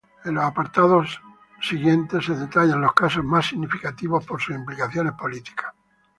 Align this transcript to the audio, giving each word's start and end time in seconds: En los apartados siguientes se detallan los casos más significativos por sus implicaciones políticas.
En 0.25 0.33
los 0.33 0.43
apartados 0.43 1.21
siguientes 1.61 2.25
se 2.25 2.33
detallan 2.33 2.81
los 2.81 2.93
casos 2.93 3.23
más 3.23 3.45
significativos 3.49 4.25
por 4.25 4.41
sus 4.41 4.55
implicaciones 4.55 5.13
políticas. 5.13 5.75